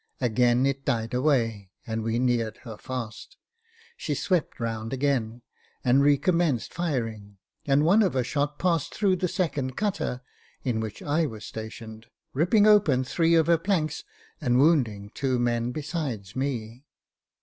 [0.19, 3.37] Again it died away, and we neared her fast.
[3.95, 5.43] She swept round again,
[5.85, 10.21] and recom menced firing, and one of her shot passed through the second cutter,
[10.63, 14.03] in which I was stationed, ripping open three of her planks,
[14.41, 16.83] and wounding two men besides me.